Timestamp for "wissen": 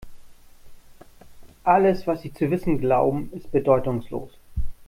2.49-2.79